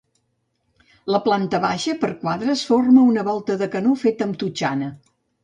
La 1.15 1.19
planta 1.27 1.59
baixa, 1.65 1.95
per 2.05 2.09
a 2.13 2.15
quadres, 2.23 2.65
forma 2.71 3.05
una 3.11 3.27
volta 3.29 3.59
de 3.61 3.69
canó 3.77 3.95
feta 4.07 4.29
amb 4.31 4.43
totxana. 4.47 4.91